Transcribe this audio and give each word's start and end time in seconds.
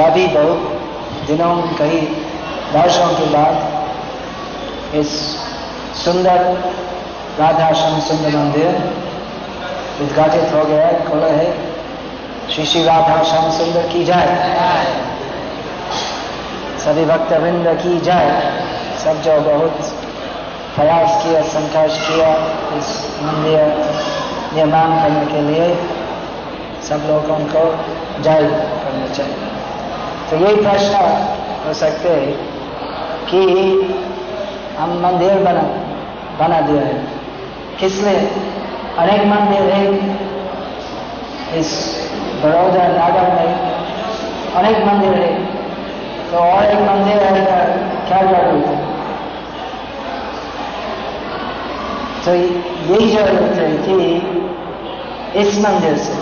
अभी 0.00 0.26
बहुत 0.28 1.26
दिनों 1.28 1.54
कई 1.78 2.00
वर्षों 2.72 3.08
के 3.18 3.26
बाद 3.32 4.96
इस 4.96 5.10
सुंदर 6.04 6.38
राधा 7.38 7.72
श्याम 7.72 7.98
सुंदर 8.00 8.36
मंदिर 8.36 8.68
उद्घाटित 10.02 10.52
हो 10.54 10.64
गया, 10.64 10.86
खोला 11.04 11.26
है। 11.28 11.50
श्री 12.50 12.64
श्री 12.66 12.82
राधा 12.84 13.22
श्याम 13.22 13.50
सुंदर 13.52 13.88
की 13.88 14.04
जाए 14.04 14.34
सभी 16.84 17.04
भक्त 17.04 17.32
वृंद 17.34 17.68
की 17.82 17.98
जाए 18.00 18.34
सब 19.04 19.22
जो 19.22 19.40
बहुत 19.40 19.92
प्रयास 20.76 21.22
किया 21.22 21.42
संघर्ष 21.50 21.98
किया 22.08 22.30
इस 22.78 22.94
मंदिर 23.22 23.60
निर्माण 24.54 24.96
करने 25.02 25.24
के 25.32 25.40
लिए, 25.42 25.74
सब 26.88 27.06
लोगों 27.08 27.38
को 27.52 27.64
जय 28.22 28.48
करना 28.84 29.14
चाहिए। 29.14 29.55
तो 30.30 30.36
यही 30.36 30.56
प्रश्न 30.56 31.00
हो 31.66 31.72
सकते 31.74 32.08
हैं 32.10 32.32
कि 33.30 33.42
हम 34.78 34.90
मंदिर 35.02 35.34
बना 35.44 35.62
बना 36.38 36.60
दिया 36.60 36.82
है। 36.82 36.96
किस 37.80 38.00
लिए 38.04 38.18
अनेक 38.98 39.22
मंदिर 39.26 39.62
है। 39.72 39.84
इस 41.58 41.70
बड़ौदा 42.42 42.86
नागर 42.88 43.28
में 43.34 43.50
अनेक 44.54 44.84
मंदिर 44.86 45.14
है। 45.14 45.32
तो 46.30 46.36
और 46.38 46.64
एक 46.64 46.80
मंदिर 46.80 47.22
है 47.22 47.44
क्या 48.08 48.20
ज़रूरत 48.22 48.66
है 48.68 48.84
तो 52.24 52.34
यही 52.34 53.10
ज़रूरत 53.10 53.58
है 53.58 53.68
कि 53.82 53.96
इस 55.40 55.58
मंदिर 55.64 55.96
से 55.98 56.14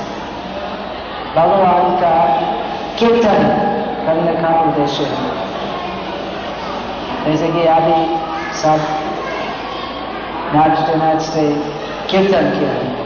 भगवान 1.36 1.96
का 2.02 2.16
कीर्तन 2.98 3.72
करने 4.06 4.32
का 4.32 4.62
उद्देश्य 4.62 5.04
है। 5.04 5.54
जैसे 7.24 7.48
कि 7.48 7.66
अभी 7.66 8.16
सब 8.54 8.80
नाचते 10.54 10.94
नाचते 10.94 11.50
कीर्तन 12.10 12.50
किया 12.50 12.70
है। 12.70 13.04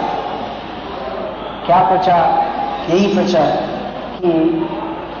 क्या 1.65 1.77
प्रचार? 1.77 2.45
यही 2.89 3.13
प्रचार 3.13 3.45
कि 4.17 4.31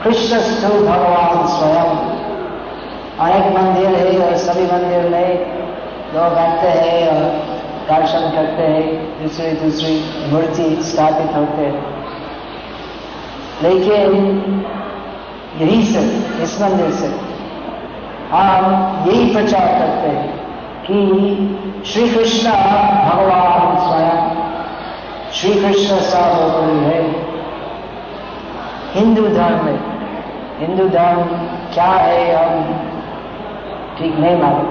कृष्ण 0.03 0.39
स्थल 0.39 0.87
भगवान 0.87 1.47
स्वयं। 1.47 2.10
अनेक 3.19 3.57
मंदिर 3.57 3.85
है, 3.85 4.27
और 4.27 4.35
सभी 4.37 4.63
मंदिर 4.63 5.09
में 5.09 5.61
लोग 6.13 6.33
आते 6.37 6.67
हैं 6.67 7.07
और 7.07 7.23
दर्शन 7.87 8.19
करते 8.19 8.63
हैं, 8.63 9.21
दूसरी 9.23 9.51
दूसरी 9.51 10.05
मूर्ति 10.31 10.83
स्थापित 10.83 11.35
होते 11.35 11.61
हैं। 11.61 12.01
लेकिन 13.63 14.65
यही 15.57 15.83
से 15.83 15.99
इस 16.43 16.61
मंदिर 16.61 16.91
से 16.91 17.07
हम 18.31 19.05
यही 19.07 19.33
प्रचार 19.33 19.67
करते 19.67 20.07
हैं 20.09 20.29
कि 20.81 21.83
श्री 21.85 22.09
कृष्ण 22.09 22.49
भगवान 22.49 23.75
स्वयं 23.77 24.41
श्री 25.33 25.53
कृष्ण 25.53 25.95
सर्वोपरि 25.95 26.77
है। 26.77 27.03
हिंदू 28.93 29.27
धर्म 29.27 29.65
में, 29.65 29.79
हिंदू 30.59 30.89
धर्म 30.89 31.23
क्या 31.73 31.83
है, 31.83 32.35
हम 32.35 32.87
ठीक 34.01 34.19
नहीं 34.19 34.41
मालूम। 34.41 34.67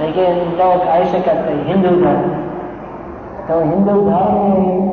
लेकिन 0.00 0.58
लोग 0.58 0.82
ऐसे 0.82 1.18
करते 1.20 1.52
हिंदू 1.52 1.88
धर्म। 1.88 2.30
तो 3.48 3.60
हिंदू 3.60 3.92
धर्म 3.92 4.34
में 4.34 4.90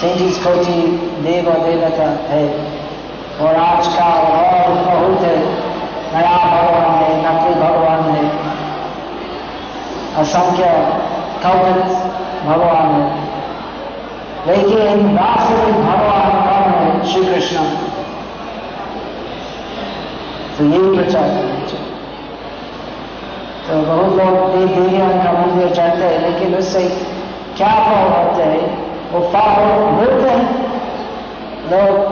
तीन 0.00 0.18
चीज़ 0.18 0.44
कोटि 0.44 0.82
देव 1.22 1.50
देवता 1.50 2.34
है। 2.34 2.48
और 3.40 3.56
आज 3.56 3.86
का 3.86 4.04
और 4.04 4.74
बहुत 4.74 5.22
नया 6.14 6.62
भगवान 6.62 6.90
है 6.90 7.18
नकली 7.18 7.54
भगवान 7.54 8.00
है। 8.00 8.30
असंख्य 10.16 10.64
कल्पित 11.42 11.96
भगवान 12.46 12.86
है। 12.86 13.24
लेकिन 14.46 15.18
वास्तविक 15.18 15.74
भगवान 15.74 16.03
श्री 17.12 17.24
कृष्ण 17.24 17.56
तो 20.58 20.64
यही 20.64 20.96
प्रचार 20.96 21.22
करना 21.22 21.54
तो 23.68 23.76
बहुत 23.82 24.12
लोग 24.12 24.52
देव 24.52 24.68
देवियों 24.68 25.08
का 25.08 25.32
मंदिर 25.32 25.72
जाते 25.72 26.04
हैं, 26.04 26.20
लेकिन 26.20 26.54
उससे 26.54 26.88
क्या 27.56 27.68
फल 27.68 28.12
होते 28.12 28.42
हैं? 28.42 28.84
वो 29.12 29.20
फल 29.20 29.50
मिलते 29.94 30.30
हैं 30.30 30.44
लोग 31.70 32.08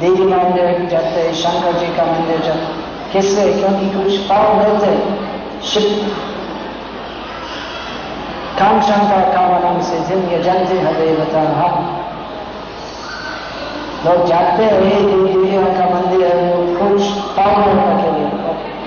देवी 0.00 0.24
मंदिर 0.24 0.88
जाते 0.88 1.20
हैं, 1.20 1.34
शंकर 1.34 1.72
जी 1.72 1.86
का 1.86 2.04
मंदिर 2.04 2.38
जाते 2.38 3.12
किससे? 3.12 3.52
क्योंकि 3.52 3.90
कुछ 3.90 4.28
फल 4.28 4.42
मिलते 4.54 4.96
शिव। 5.68 6.16
काम 8.58 8.80
शंकर 8.80 9.20
कामनम 9.34 9.80
से 9.80 10.00
जिन 10.00 10.30
यजंती 10.32 10.78
हदेवता 10.78 11.40
हम 11.40 11.94
लोग 14.06 14.26
जाते 14.26 14.62
हैं 14.62 14.80
देवी 14.80 15.32
देवियों 15.32 15.64
का 15.64 15.94
मंदिर 15.94 16.36
है, 16.36 16.54
वो 16.54 16.88
कुछ 16.88 17.02
पावन 17.10 18.02
के 18.02 18.20
लिए 18.20 18.28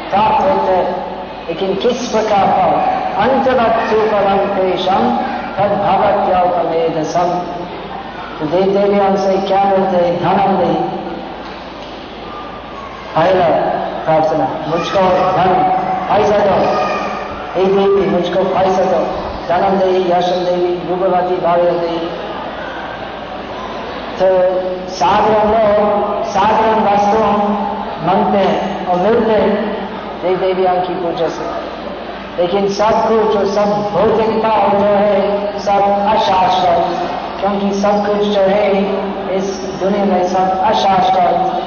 प्राप्त 0.10 0.46
होते 0.46 0.74
हैं। 0.74 1.12
लेकिन 1.48 1.76
किस 1.76 2.08
प्रकार 2.08 2.46
का 2.48 2.66
अंतरक्षु 3.24 3.96
परम 3.96 4.38
पेशम 4.38 5.18
तद 5.58 5.72
भगत्योपमेद 5.72 7.04
सम 7.04 7.40
तो 8.40 8.46
देव 8.46 8.62
देवियों 8.62 9.16
से 9.16 9.38
क्या 9.48 9.64
मिलते 9.64 9.98
हैं? 9.98 10.24
धनम 10.24 10.58
नहीं। 10.58 10.76
पहला 13.16 13.46
प्रार्थना, 14.06 14.48
मुझको 14.68 15.00
धन, 15.32 15.54
पैसा 16.10 16.38
दो। 16.38 16.88
हे 17.56 17.66
देवी, 17.66 18.10
मुझको 18.10 18.44
पैसा 18.44 18.84
दो। 18.84 19.06
धनम 19.50 19.80
देवी, 19.80 20.00
यशम 20.00 20.46
देवी 20.46 20.90
रूपवती 20.90 21.36
भाग्य 21.36 21.64
देवी। 21.64 22.11
तो 24.22 24.28
साधारण 24.90 25.48
लोग 25.52 26.24
साधारण 26.24 26.84
वस्तु 26.84 27.22
मांगते 28.08 28.38
हैं 28.38 28.88
और 28.88 29.00
मिलते 29.00 29.32
हैं 29.32 29.56
देवी 30.22 30.36
देवियों 30.36 30.82
की 30.82 30.94
पूजा 30.94 31.28
से। 31.28 31.46
लेकिन 32.42 32.68
सब 32.70 33.08
कुछ 33.08 33.38
जो 33.38 33.46
सब 33.46 33.72
भौतिकता 33.94 34.52
जो 34.68 34.86
है, 34.86 35.60
सब 35.60 35.82
अशाश्वत 36.12 37.10
क्योंकि 37.40 37.74
सब 37.74 38.06
कुछ 38.08 38.28
जो 38.28 38.42
है 38.42 38.72
इस 39.36 39.60
दुनिया 39.84 40.06
में 40.06 40.24
सब 40.28 40.62
अशाश्वत 40.66 41.62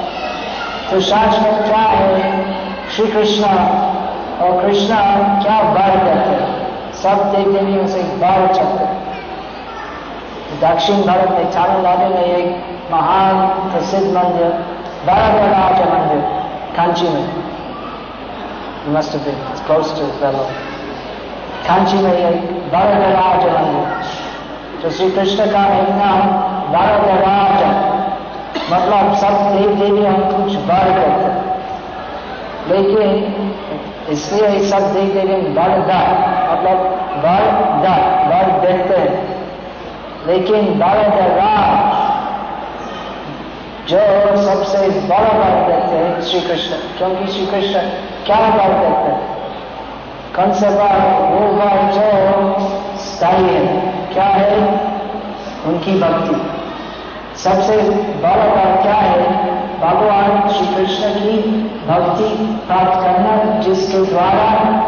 तो 0.91 1.01
शाश्वत 1.01 1.65
क्या 1.67 1.85
है? 1.93 2.45
श्री 2.97 3.07
कृष्ण 3.07 3.45
और 4.41 4.63
कृष्ण 4.63 4.95
क्या 5.43 5.61
वर 5.61 5.97
करते 5.99 6.11
हैं? 6.11 6.93
सब 6.93 7.33
देवी 7.33 7.59
देवियों 7.59 7.87
से 7.87 8.03
वर 8.03 8.47
चलते 8.55 8.94
दक्षिण 10.65 11.03
भारत 11.07 11.31
में 11.31 11.47
तमिलनाडु 11.53 12.07
में 12.15 12.25
एक 12.25 12.47
महान 12.93 13.35
प्रसिद्ध 13.71 14.07
मंदिर 14.17 14.51
वरदराज 15.09 15.79
मंदिर 15.91 16.23
कांची 16.77 17.09
में। 17.09 17.27
Been 18.87 18.97
it's 18.97 19.61
close 19.67 19.91
to 19.99 20.07
Vellore. 20.21 20.55
Kanchi 21.67 21.99
में 21.99 22.13
एक 22.13 22.43
वरदराज 22.73 23.45
मंदिर। 23.45 23.87
तो 24.83 24.91
श्री 24.91 25.11
कृष्ण 25.11 25.47
का 25.53 25.63
एक 25.77 25.89
नाम 26.01 26.21
वरदराज 26.75 27.61
मतलब 28.73 29.15
सब 29.21 29.35
देव 29.55 29.71
देवी 29.79 30.05
हम 30.07 30.21
कुछ 30.33 30.57
बढ़ 30.69 30.89
करते 30.97 31.29
लेकिन 32.69 33.09
इसलिए 34.13 34.59
सब 34.71 34.93
देव 34.95 35.09
देवी 35.15 35.39
बढ़ 35.59 35.71
वरदा 35.71 36.01
मतलब 36.51 36.79
बढ़ 37.25 37.47
दा 37.85 37.95
वर 38.31 38.47
देते 38.67 38.97
हैं। 39.01 39.34
लेकिन 40.27 40.69
वरदराज 40.69 42.05
जो 43.89 43.99
सबसे 44.43 44.89
बड़ा 44.89 45.33
बात 45.33 45.67
देते 45.67 45.97
हैं 45.97 46.21
श्री 46.21 46.41
कृष्ण 46.41 46.77
क्योंकि 46.99 47.33
श्री 47.33 47.47
कृष्ण 47.47 47.81
क्या 48.27 48.39
वर 48.39 48.69
देते 48.69 48.87
हैं? 48.87 49.35
कौन 50.37 50.53
सा 50.53 50.69
वर 50.69 51.31
वो 51.31 51.53
वर 51.53 51.93
जो 51.93 52.59
स्थायी 52.99 53.45
है। 53.45 53.67
क्या 54.13 54.25
है? 54.25 54.59
उनकी 55.67 56.01
भक्ति। 56.01 56.51
सबसे 57.39 57.77
बड़ा 58.23 58.47
बात 58.47 58.83
क्या 58.83 58.95
है? 58.95 59.23
भगवान 59.81 60.49
श्री 60.49 60.67
कृष्ण 60.67 61.09
की 61.09 61.39
भक्ति 61.89 62.61
प्राप्त 62.67 63.01
करना, 63.03 63.61
जिसके 63.61 64.05
द्वारा 64.05 64.85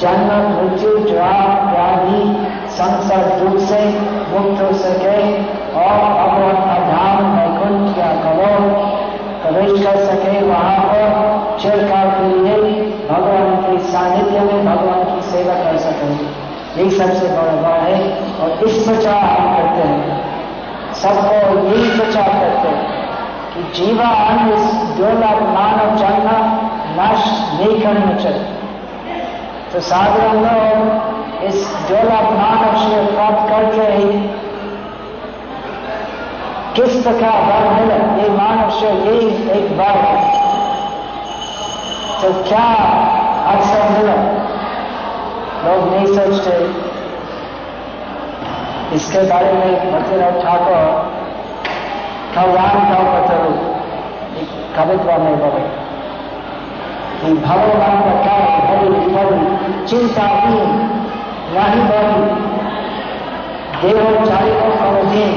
जन्म, 0.00 0.60
मृत्यु, 0.60 0.98
ज्वार, 0.98 1.70
व्याधि, 1.70 2.46
संसार, 2.68 3.38
दुख 3.38 3.60
से 3.60 3.84
मुक्त 4.38 4.62
हो 4.62 4.78
सके 4.78 5.38
और 5.72 5.98
भगवान 5.98 6.52
का 6.52 6.78
धाम 6.92 7.36
वैकुंठ 7.36 7.98
या 7.98 8.06
कमोल 8.06 9.00
यही 16.76 16.90
सबसे 16.90 17.28
बड़ा 17.28 17.62
बात 17.62 17.80
है 17.80 18.14
और 18.60 18.66
इस 18.66 18.88
प्रचार 18.88 19.14
हम 19.14 19.56
करते 19.56 19.88
हैं। 19.88 20.30
सबको 20.94 21.68
यही 21.68 22.00
प्रचार 22.00 22.28
करते 22.28 22.68
हैं 22.68 23.08
कि 23.54 23.62
जीवन 23.62 24.52
इस 24.54 24.74
दुर्लभ 24.74 25.42
मानव 25.42 25.96
जन्म 25.96 26.28
नाश 26.96 27.24
नहीं 27.60 27.80
करना 27.80 28.16
चाहिए। 28.16 28.44
तो 29.72 29.80
साधारण 29.80 30.32
लोग 30.32 31.42
इस 31.42 31.66
दुर्लभ 31.88 32.32
मानव 32.32 32.76
से 32.78 33.12
प्राप्त 33.12 33.50
करके 33.50 34.18
किस 36.74 37.02
प्रकार 37.02 37.42
बल 37.42 37.68
मिले? 37.68 38.22
ये 38.22 38.30
मानव 38.30 38.70
से 38.70 38.86
यही 38.86 39.50
एक 39.50 39.78
बार 39.78 39.96
है। 39.96 40.40
तो 42.22 42.48
क्या 42.48 42.66
अक्सर 43.52 43.88
मिला? 43.90 44.14
लोग 45.64 45.94
नहीं 45.94 46.06
सोचते। 46.06 46.89
इसके 48.94 49.20
बारे 49.30 49.52
में 49.52 49.92
भक्तिनाथ 49.92 50.38
ठाकुर 50.44 50.80
कल्याण 52.34 52.76
का 52.88 52.98
एक 54.40 54.50
कवित्व 54.76 55.10
में 55.22 55.36
बोले 55.38 55.62
कि 57.20 57.32
भगवान 57.44 58.00
का 58.24 58.36
बड़ी 58.66 58.90
बड़ी 59.14 59.86
चिंता 59.86 60.26
ही 60.34 60.60
नहीं 61.54 61.82
बड़ी 61.88 62.20
देहो 63.82 64.10
चारियों 64.26 64.70
करोधीन 64.76 65.32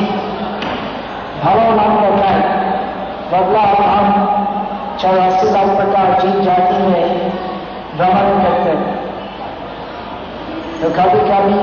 भगवान 1.43 1.95
का 2.01 2.09
क्या 2.17 2.33
बदला 3.31 3.63
हम 3.87 4.07
चौरासी 5.01 5.51
लाख 5.51 5.75
प्रकार 5.77 6.19
जीव 6.21 6.41
जाति 6.43 6.77
में 6.83 7.31
भ्रमण 7.97 8.43
करते। 8.43 8.75
तो 10.81 10.89
कभी 10.97 11.19
कभी 11.29 11.59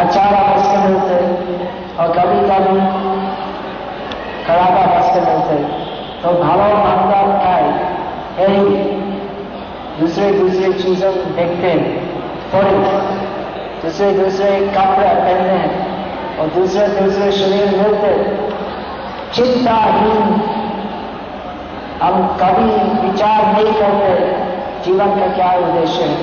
अच्छा 0.00 0.24
वस्त्र 0.46 0.76
मिलते। 0.88 1.16
और 1.96 2.12
कभी 2.12 2.40
कभी 2.50 2.80
खराबा 4.46 4.84
वस्त्र 4.92 5.20
मिलते। 5.20 5.56
तो 6.22 6.32
भाव 6.42 6.60
मानता 6.76 7.20
है। 7.46 7.88
यही 8.40 8.64
दूसरे 10.00 10.30
दूसरे 10.32 10.72
चीज़ों 10.72 11.12
को 11.12 11.30
देखते 11.36 11.72
थोड़े 12.52 12.70
दूसरे 13.82 14.10
दूसरे 14.12 14.50
कपड़े 14.68 15.08
पहनने 15.16 16.38
और 16.38 16.48
दूसरे 16.54 16.86
दूसरे 16.88 17.30
शरीर 17.32 17.66
मिलते 17.76 18.12
चिंताहीन 19.34 20.40
हम 22.02 22.26
कभी 22.40 22.70
विचार 23.02 23.44
नहीं 23.46 23.72
करते 23.72 24.12
जीवन 24.84 25.10
का 25.18 25.26
क्या 25.34 25.52
उद्देश्य 25.58 26.04
है। 26.04 26.14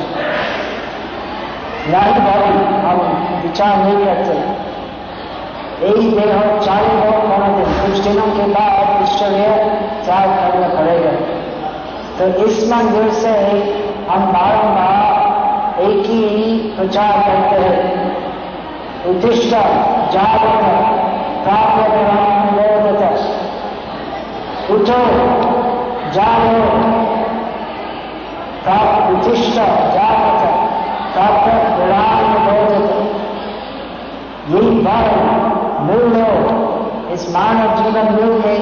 नहीं 1.91 2.15
भाई 2.19 2.47
हम 2.85 2.97
विचार 3.44 3.74
नहीं 3.78 3.98
करते। 4.06 4.36
यही 5.80 6.06
देह 6.12 6.31
चारे 6.60 6.92
लोग 6.94 7.18
होना 7.31 7.48
दिन 7.57 7.69
कुछ 7.81 7.95
दिनों 8.06 8.30
के 8.36 8.45
बाद 8.54 9.01
इस 9.04 9.12
शरीर 9.19 9.51
त्याग 10.06 10.30
करना 10.38 10.69
पड़ेगा 10.69 11.12
तो 12.18 12.24
इस 12.45 12.56
मंदिर 12.72 13.06
से 13.16 13.34
हम 14.10 14.22
बारम्बार 14.34 15.81
एक 15.81 16.06
ही 16.06 16.22
प्रचार 16.78 17.13
करते 17.28 17.57
हैं। 17.63 17.81
उद्दिष्ट 19.10 19.51
जागरण 20.13 20.66
प्राप्त 21.44 21.78
उठो 24.72 25.01
जानो 26.13 26.63
प्राप्त 28.63 29.04
उचिष्ट 29.12 29.56
जागत 29.94 30.42
प्राप्त 31.13 31.48
विराम 31.78 32.06
यही 34.88 34.98
मूल 35.86 36.04
मिल 36.13 37.13
इस 37.13 37.30
मानव 37.30 37.75
जीवन 37.75 38.12
मिल 38.13 38.31
में 38.42 38.60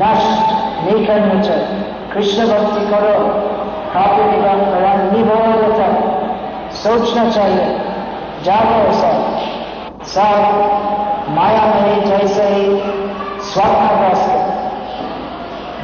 नष्ट 0.00 0.52
नहीं 0.84 1.06
करना 1.06 1.40
चाहिए। 1.42 1.84
कृष्ण 2.14 2.46
भक्ति 2.46 2.86
करो 2.90 3.14
काफ़ी 3.94 4.24
निगम 4.24 4.60
निभोगत 5.12 5.80
सोचना 6.74 7.30
चाहिए, 7.30 7.66
जागो 8.44 8.92
सब। 8.92 9.16
सब 10.04 10.38
माया 11.28 11.64
में 11.74 12.04
जैसे 12.06 12.42
ही 12.42 12.76
स्वप्न 13.42 13.96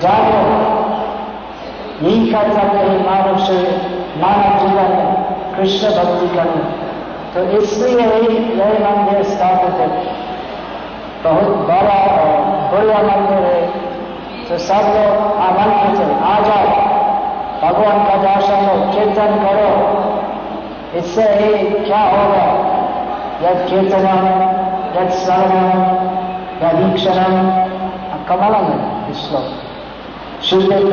जागो। 0.01 0.43
यही 2.03 2.33
कर्तव्य 2.33 2.79
है 2.79 3.03
मानव 3.05 3.39
से 3.39 3.59
मानव 4.17 4.59
जीवन 4.59 4.91
कृष्ण 5.57 5.91
भक्ति 5.91 6.29
करना। 6.37 6.84
तो 7.35 7.43
इसलिए 7.59 8.05
यही 8.07 8.79
मंदिर 8.85 9.23
स्थापित 9.23 9.81
है 9.81 9.89
बहुत 11.25 11.49
बड़ा 11.69 11.99
और 12.15 12.35
बड़ा 12.73 12.99
मंदिर 13.03 13.41
है 13.47 13.63
तो 14.49 14.59
सब 14.65 14.83
लोग 14.95 15.13
आमंत्रित 15.43 16.01
है 16.01 16.15
आ 16.25 16.35
जाओ। 16.41 16.69
भगवान 17.63 17.99
का 18.05 18.17
दर्शन 18.23 18.61
हो 18.67 18.75
कीर्तन 18.93 19.33
करो। 19.45 19.71
इससे 20.99 21.27
ही 21.35 21.51
क्या 21.85 22.03
होगा? 22.05 22.45
यद 23.43 23.59
कीर्तनम, 23.69 24.23
यद 24.97 25.11
स्मरणम 25.21 25.69
यदीक्षणम 26.63 27.35
कमलम 28.29 28.67
है 28.73 28.79
इस 29.11 29.19
श्लोक। 29.29 29.49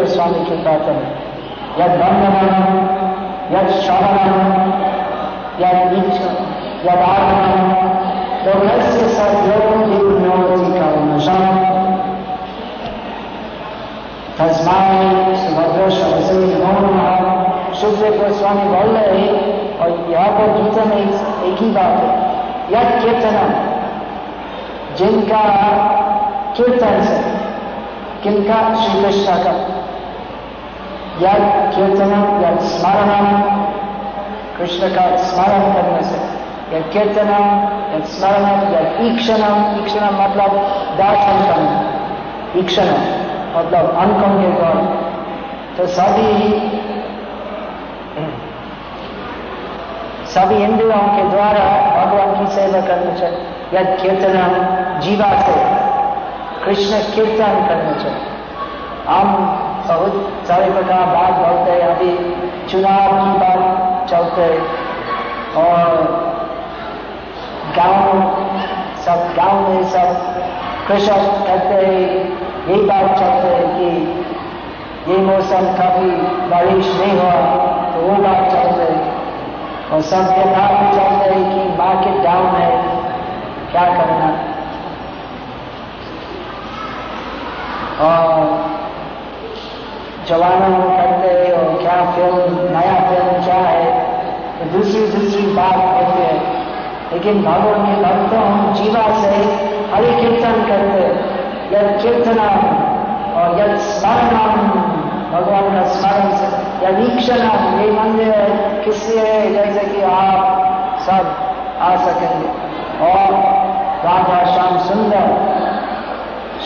स्वामी 0.07 0.45
की 0.45 0.55
प्रार्थना 0.63 1.03
यद 1.79 1.93
बंधन 1.99 2.35
यद 3.51 3.69
श्रवण 5.59 6.01
यद 6.01 6.09
यद 6.85 6.99
आगमन 6.99 7.63
लोकस्य 8.45 9.07
सद्योगम 9.07 9.81
विनोदी 9.83 10.79
कर्मशम 10.79 11.43
तस्माय 14.39 15.35
सुभद्र 15.35 15.89
शब्द 15.89 16.29
नमः 16.61 17.73
सुखदेव 17.73 18.13
गोस्वामी 18.13 18.63
बोल 18.63 18.95
रहे 18.97 19.27
और 19.77 20.11
यहाँ 20.11 20.29
पर 20.29 20.47
में 20.85 20.97
एक 20.97 21.59
ही 21.59 21.69
बात 21.71 21.93
है। 22.01 22.31
यद 22.71 23.01
कीर्तन, 23.01 23.37
जिनका 24.97 25.43
कीर्तन 26.57 27.01
से, 27.03 27.17
किनका 28.23 28.75
श्री 28.75 29.01
का 29.25 29.51
यद 31.21 31.43
कीर्तन 31.75 32.11
यद 32.45 32.59
स्मरण 32.59 33.70
कृष्ण 34.61 34.87
का 34.89 35.03
स्मरण 35.19 35.63
करने 35.73 36.01
से 36.07 36.17
या 36.71 36.79
कीर्तन 36.89 37.29
यद 37.93 38.03
स्मरण 38.09 38.43
या 38.73 38.81
ईक्षण 39.05 39.41
ईक्षण 39.77 40.03
मतलब 40.17 40.57
दर्शन 40.97 41.39
करना 41.47 42.59
ईक्षण 42.59 42.91
मतलब 43.55 43.89
अंकों 44.01 44.29
के 44.35 44.51
द्वारा 44.51 44.83
तो 45.77 45.87
सभी 45.95 46.27
सभी 50.33 50.63
इंद्रियों 50.63 51.01
के 51.15 51.27
द्वारा 51.29 51.65
भगवान 51.97 52.37
की 52.37 52.51
सेवा 52.53 52.85
करना 52.87 53.17
चाहिए 53.17 53.41
यद 53.73 53.97
कीर्तन 54.01 54.39
जीवा 55.01 55.31
से 55.41 55.59
कृष्ण 56.65 57.03
कीर्तन 57.11 57.67
करना 57.67 57.97
चाहिए 58.03 58.29
हम 59.07 59.35
बहुत 59.87 60.47
सारे 60.47 60.69
प्रकार 60.71 61.05
बात 61.13 61.39
बोलते 61.39 61.71
हैं 61.71 61.87
अभी 61.87 62.11
चुनाव 62.71 63.11
की 63.13 63.39
बात 63.39 63.80
चलते 64.11 64.47
और 65.59 65.89
गाँव, 67.77 68.05
सब 69.05 69.19
गाँव 69.35 69.69
में 69.69 69.83
सब 69.89 70.09
कृषक 70.87 71.21
कहते 71.47 71.85
हैं, 71.85 72.05
यही 72.67 72.81
बात 72.83 73.17
चलते 73.19 73.55
हैं 73.55 73.67
कि 73.77 75.11
ये 75.11 75.17
मौसम 75.19 75.67
कभी 75.77 76.11
बारिश 76.49 76.87
नहीं 76.97 77.19
हुआ 77.19 77.37
तो 77.93 78.01
वो 78.01 78.15
बात 78.23 78.51
चलते 78.51 78.83
है। 78.83 78.99
और 79.91 80.01
सब 80.09 80.27
व्यवहार 80.29 80.73
भी 80.75 80.91
चलते 80.97 81.29
हैं 81.29 81.43
कि 81.49 81.77
मार्केट 81.77 82.23
डाउन 82.23 82.55
है 82.55 82.69
क्या 83.71 83.85
करना। 83.95 84.29
और 88.01 88.29
जवानों 90.27 90.89
करते 90.91 91.51
और 91.51 91.77
क्या 91.81 91.97
फ़िल्म 92.11 92.69
नया 92.73 92.95
फ़िल्म 93.09 93.43
क्या 93.43 93.61
है? 93.67 93.90
दूसरी 94.73 95.01
दूसरी 95.01 95.41
बात 95.41 95.73
होती 95.73 96.23
हैं। 96.23 96.61
लेकिन 97.13 97.43
भगवान 97.43 97.85
के 97.85 98.01
भक्तों 98.01 98.39
हम 98.39 98.73
जीवा 98.73 99.21
से 99.21 99.27
हरि 99.93 100.21
कीर्तन 100.21 100.51
करते 100.51 101.31
यद 101.75 102.01
कीर्तन 102.01 102.39
और 103.35 103.59
यद 103.59 103.77
स्मरण 103.77 104.55
भगवान 105.31 105.75
का 105.75 105.87
स्मरण 105.87 106.35
से। 106.35 106.61
या 106.85 106.89
वीक्षण 106.89 107.37
ये 107.79 107.91
मंदिर 107.91 108.27
है 108.27 108.83
किससे 108.83 109.19
है? 109.19 109.53
जैसे 109.53 109.87
कि 109.87 110.01
आप 110.01 110.57
सब 110.99 111.35
आ 111.81 111.95
सकेंगे। 111.95 112.47
और 113.11 113.33
राधा 114.05 114.53
श्याम 114.53 114.77
सुंदर 114.77 115.51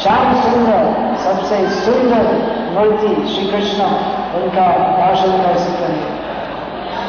श्याम 0.03 0.33
सुंदर, 0.35 1.15
सबसे 1.17 1.69
सुंदर 1.69 2.24
मूर्ति 2.74 3.07
श्री 3.07 3.51
कृष्ण, 3.51 3.83
उनका 4.41 4.67
दर्शन 4.71 5.31
कर 5.31 5.57
सकेंगे। 5.57 6.25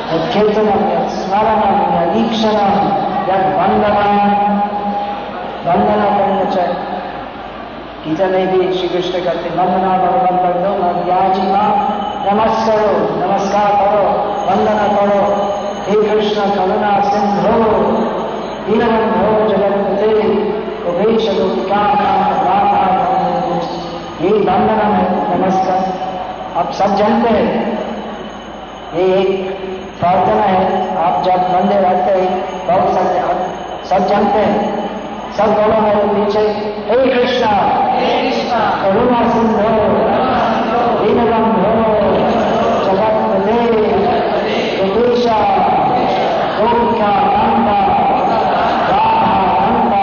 कीर्तनम 0.06 0.82
यद 0.88 1.06
स्मरणम 1.12 1.78
यद 3.28 3.46
वंदनम 3.58 4.10
वंदना 5.66 6.04
करना 6.16 6.44
चाहिए 6.50 6.76
गीता 8.04 8.26
में 8.32 8.44
भी 8.50 8.60
श्री 8.74 8.88
कृष्ण 8.88 9.22
कहते 9.24 9.50
वंदना 9.56 9.96
भगवान 10.02 10.36
कर 10.42 10.54
दो 10.64 10.74
मध्याजी 10.82 11.48
माँ 11.48 11.70
नमस्कारो 12.26 12.92
नमस्कार 13.22 13.74
करो 13.80 14.04
वंदना 14.48 14.86
करो 14.94 15.18
हे 15.88 15.96
कृष्ण 16.04 16.48
करुणा 16.54 16.92
सिंधो 17.08 17.56
दीनबंधो 18.68 19.32
जगतपते 19.48 20.12
उभेश 20.90 21.28
गोपिका 21.38 21.82
ये 24.20 24.30
वंदना 24.30 24.86
है 24.94 25.04
नमस्कार 25.32 25.80
आप 26.58 26.70
सब 26.72 26.94
जानते 26.96 27.30
हैं, 27.30 27.48
ये 28.96 29.04
एक 29.14 29.66
प्रार्थना 30.00 30.46
है 30.46 30.64
आप 31.02 31.22
जब 31.24 31.44
मंदिर 31.52 31.84
आते 31.86 32.14
हैं 32.14 32.32
बहुत 32.66 32.88
सारे 32.94 33.20
सब 33.90 34.08
जानते 34.08 34.40
हैं। 34.40 34.58
सब 35.36 35.48
दोनों 35.56 35.80
मेरे 35.82 36.02
पीछे 36.08 36.42
हे 36.88 36.96
कृष्णा 37.06 37.52
करुणा 38.82 39.20
सिंधो 39.32 39.70
दीनबंधो 41.00 41.72
जगत 42.86 43.16
पदे 43.30 43.58
गोपेशा 44.78 45.38
गोपिका 46.58 47.10
कांता 47.32 47.78
राधा 48.90 49.34
कांता 49.58 50.02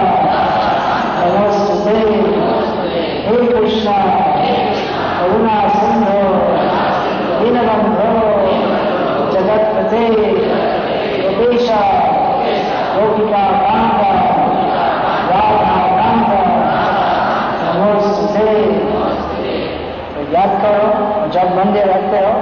नमस्ते 1.21 1.97
हे 3.27 3.37
कृष्णा 3.47 3.97
करुणा 5.19 5.57
सिंधो 5.79 6.19
दीनबंधो 7.39 8.11
पते 9.93 10.29
गोपेशा 11.23 11.79
गोपिका 12.93 13.41
कांता 13.63 14.11
तो 20.13 20.21
याद 20.33 20.51
करो, 20.61 20.87
जब 21.33 21.47
मंदिर 21.57 21.85
रखते 21.87 22.19
हो 22.25 22.33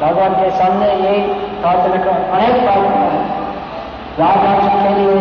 भगवान 0.00 0.32
के 0.34 0.48
सामने 0.58 0.88
यही 0.94 1.20
प्रार्थना 1.60 1.98
करो 2.04 2.18
अनेक 2.34 2.54
प्रार्थना 2.62 3.02
है 3.04 3.20
राधा 4.18 4.52
जी 4.58 4.70
के 4.82 4.90
लिए 4.98 5.16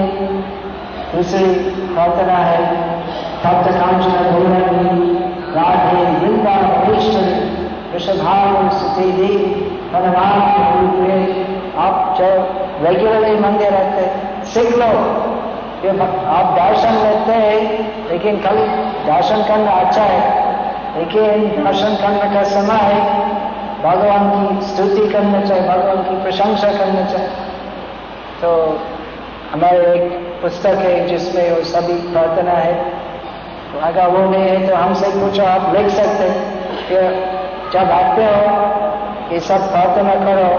दूसरी 1.14 1.48
प्रार्थना 1.94 2.38
है, 2.48 2.60
तप्त 3.44 3.68
कांचन 3.80 4.16
भूमि 4.32 5.08
राधे 5.58 6.00
वृंदा 6.20 6.56
वरिष्ठ 6.68 7.16
वृषभाव 7.94 8.70
स्थिति 8.80 9.34
दी 9.92 9.98
हनुमान 9.98 10.82
रूप 10.82 10.96
में 10.96 11.46
आप 11.76 12.16
जो 12.18 12.26
रेगुलरली 12.88 13.40
मंदिर 13.40 13.68
रहते 13.68 14.02
सीख 14.46 14.78
लो 14.78 14.86
ये 15.86 15.90
आप 16.26 16.56
दर्शन 16.60 16.94
लेते 16.94 17.32
हैं, 17.32 17.62
लेकिन 18.10 18.36
कल 18.38 18.56
दर्शन 19.14 19.44
करना 19.44 19.72
अच्छा 19.72 20.02
है। 20.02 20.48
लेकिन 20.98 21.64
दर्शन 21.64 21.96
करने 21.96 22.34
का 22.34 22.44
समय 22.44 22.76
है। 22.76 23.30
भगवान 23.84 24.48
की 24.48 24.66
स्तुति 24.66 25.08
करना 25.08 25.42
चाहिए, 25.42 25.64
भगवान 25.64 25.98
की 25.98 26.24
प्रशंसा 26.24 26.68
करना 26.68 27.06
चाहिए। 27.06 27.28
तो 28.42 28.80
हमारे 29.52 29.78
एक 29.78 30.40
पुस्तक 30.42 30.66
है, 30.66 31.08
जिसमें 31.08 31.52
वो 31.52 31.64
सभी 31.64 31.94
प्रार्थना 31.94 32.52
है। 32.52 32.94
अगर 33.84 34.08
वो 34.08 34.32
नहीं 34.32 34.44
है 34.44 34.68
तो 34.68 34.76
हमसे 34.76 35.08
पूछो, 35.08 35.44
आप 35.44 35.76
लिख 35.76 35.88
सकते 35.88 36.24
हैं। 36.24 36.58
कि 36.92 36.96
जब 37.74 37.92
आते 37.92 38.26
हो 38.26 38.87
ये 39.32 39.40
सब 39.40 39.72
प्रार्थना 39.72 40.14
करो। 40.16 40.50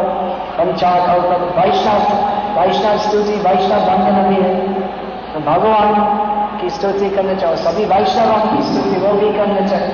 पंचाक 0.59 1.09
और 1.09 1.21
वैष्णव 1.59 2.01
वैष्णव 2.59 2.97
स्तुति, 2.99 3.37
वैष्णव 3.45 3.81
बंधन 3.81 4.17
भी 4.29 4.39
है। 4.43 4.55
तो 5.33 5.41
भगवान 5.41 5.95
की 6.61 6.71
स्तुति 6.71 7.11
करने 7.11 7.37
चाहिए 7.37 7.57
सभी 7.57 7.85
वैष्णव 7.85 8.31
की 8.47 8.63
स्तुति 8.63 8.97
वो 9.01 9.13
भी 9.13 9.29
करने 9.39 9.69
चाहिए 9.69 9.91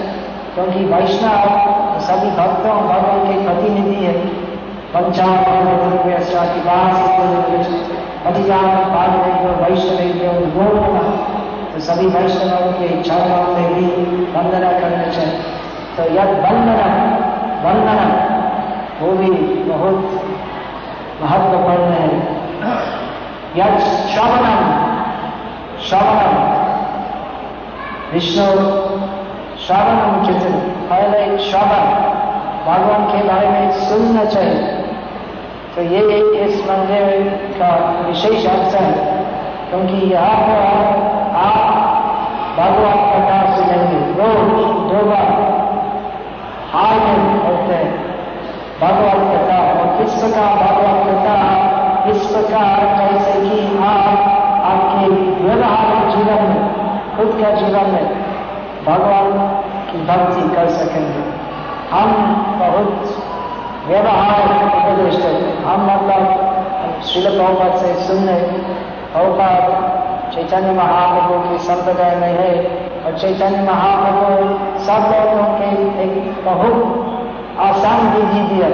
क्योंकि 0.55 0.85
वैष्णव 0.85 2.01
सभी 2.01 2.31
भक्तों, 2.31 2.75
भगवान 2.89 3.21
के 3.27 3.35
प्रतिनिधि 3.45 4.01
है। 4.05 4.17
तो 11.73 11.81
सभी 11.81 12.07
वैष्णवों 12.07 12.73
के 12.73 12.89
चरणों 13.03 13.47
में 13.55 13.67
भी 13.75 13.87
वंदना 14.33 14.71
करना 14.73 15.07
चाहिए 15.13 15.39
तो 15.97 16.03
यद 16.15 16.31
वंदना 16.45 16.87
वंदना 17.65 18.07
वो 19.01 19.13
भी 19.13 19.31
बहुत 19.65 19.99
महत्वपूर्ण 21.23 21.91
है। 21.93 22.09
या 23.57 23.67
श्रवणम 23.79 24.63
श्रवणम। 25.81 26.37
विष्णु 28.13 28.47
श्रवणम 29.67 30.25
चित्र। 30.27 30.51
पहले 30.91 31.39
श्रवण, 31.39 31.85
भगवान 32.67 33.05
के 33.07 33.23
बारे 33.29 33.49
में 33.49 33.71
सुनना 33.81 34.25
चाहिए। 34.25 34.63
तो 35.75 35.83
ये 35.83 36.01
इस 36.41 36.61
मंदिर 36.61 37.31
का 37.59 37.71
विशेष 38.07 38.47
अवसर 38.47 38.83
है, 38.83 39.17
क्योंकि 39.71 40.07
यहाँ 40.07 40.37
पर 40.39 40.61
आप 41.39 41.83
भगवान 42.59 42.99
प्रकाश 43.11 43.59
सुनेंगे 43.59 43.99
रोज 44.13 44.51
दो 44.91 45.01
बार 45.07 45.29
हाल 46.73 46.99
में 46.99 47.43
होते 47.45 47.75
हैं। 47.75 48.04
भगवत 48.81 49.21
कथा 49.33 49.59
और 49.73 49.91
किस 49.99 50.15
प्रकार 50.21 50.55
भगवत 50.63 51.01
कथा 51.09 51.37
इस 52.11 52.25
प्रकार 52.27 52.81
कैसे 52.97 53.35
कि 53.43 53.59
आप 53.85 54.25
आपके 54.71 55.07
व्यवहारिक 55.43 56.09
जीवन 56.15 56.41
में, 56.49 56.63
खुद 57.17 57.31
का 57.41 57.51
जीवन 57.55 57.91
में 57.91 58.07
भगवान 58.87 59.29
की 59.91 59.99
भक्ति 60.07 60.49
कर 60.57 60.69
सकेंगे। 60.71 61.23
हम 61.91 62.11
बहुत 62.59 62.91
व्यवहार 63.87 64.43
उपदेश 64.67 65.17
हम 65.67 65.87
मतलब 65.87 66.23
शिल 67.05 67.31
प्रभुपद 67.37 67.77
से 67.77 67.95
सुनने 68.05 68.37
प्रभुपद 69.13 70.33
चैतन्य 70.35 70.73
महाप्रभु 70.73 71.39
के 71.41 71.59
संप्रदाय 71.65 72.15
में 72.17 72.33
है 72.39 72.53
और 73.05 73.19
चैतन्य 73.19 73.63
महाप्रभु 73.63 74.29
सब 74.85 75.11
लोगों 75.13 75.49
के 75.59 75.69
एक 76.05 76.15
बहुत 76.45 77.04
आसान 77.59 78.09
विधि 78.09 78.55
दिया 78.55 78.69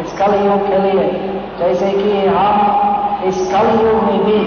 इस 0.00 0.12
कल 0.18 0.34
युग 0.46 0.66
के 0.68 0.78
लिए 0.78 1.04
जैसे 1.58 1.90
कि 1.90 2.26
हम 2.26 3.22
इस 3.24 3.52
कल 3.52 3.68
युग 3.80 4.02
में 4.02 4.24
भी 4.24 4.38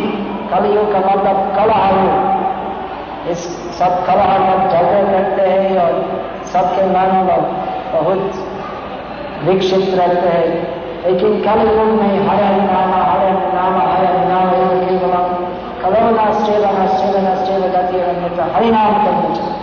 कलयुग 0.52 0.92
का 0.94 1.00
मतलब 1.00 1.38
कलह 1.56 1.88
युग 1.90 3.30
इस 3.30 3.44
सब 3.80 4.06
कलह 4.06 4.38
में 4.40 4.70
झगड़े 4.70 5.02
करते 5.04 5.50
हैं 5.50 5.78
और 5.80 5.94
सबके 6.54 6.86
मन 6.86 7.28
बहुत 7.94 8.46
विकसित 9.44 9.94
रहते 9.96 10.28
हैं। 10.28 10.84
लेकिन 11.06 11.42
कल 11.42 11.62
युग 11.68 11.88
में 12.02 12.28
हरे 12.28 12.50
नाम 12.58 12.94
हरे 12.94 13.32
नाम 13.54 13.82
हरे 13.82 14.14
नाम 14.28 14.50
केवल 14.86 15.42
कलोनाश्चेव 15.84 16.66
नश्चेव 16.82 17.18
नश्चेव 17.30 17.62
गति 17.62 18.00
अन्यथा 18.00 18.46
हरिनाम 18.56 18.94
करना 19.06 19.36
चाहिए 19.36 19.62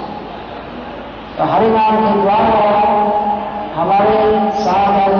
तो 1.38 1.44
हरिनाम 1.44 1.96
के 1.96 2.20
द्वारा 2.22 3.29
हमारे 3.74 4.14
साधन 4.56 5.12